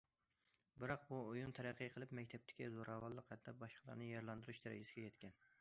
بىراق 0.83 1.03
بۇ 1.09 1.19
ئويۇن 1.25 1.53
تەرەققىي 1.59 1.91
قىلىپ، 1.97 2.15
مەكتەپتىكى 2.21 2.71
زوراۋانلىق 2.79 3.31
ھەتتا 3.35 3.57
باشقىلارنى 3.63 4.11
يارىلاندۇرۇش 4.15 4.67
دەرىجىسىگە 4.67 5.07
يەتكەن. 5.09 5.43